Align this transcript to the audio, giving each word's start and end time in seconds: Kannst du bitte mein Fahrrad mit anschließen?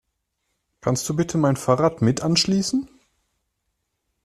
Kannst 0.79 1.07
du 1.07 1.15
bitte 1.15 1.37
mein 1.37 1.57
Fahrrad 1.57 2.01
mit 2.01 2.21
anschließen? 2.23 2.89